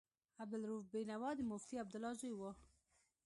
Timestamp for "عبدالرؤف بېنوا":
0.41-1.31